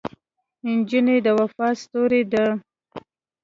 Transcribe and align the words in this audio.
نجلۍ 0.75 1.17
د 1.25 1.27
وفا 1.39 1.67
ستورې 1.81 2.21
ده. 2.31 2.45